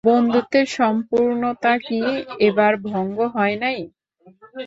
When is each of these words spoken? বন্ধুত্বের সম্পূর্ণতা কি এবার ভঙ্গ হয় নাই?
বন্ধুত্বের 0.03 0.67
সম্পূর্ণতা 0.77 1.73
কি 1.85 1.99
এবার 2.41 2.73
ভঙ্গ 2.87 3.17
হয় 3.35 3.55
নাই? 3.63 3.77